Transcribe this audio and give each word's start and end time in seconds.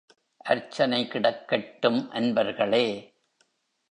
அர்ச்சனை 0.45 1.07
கிடக்கட்டும் 1.07 2.09
அன்பர்களே! 2.11 2.85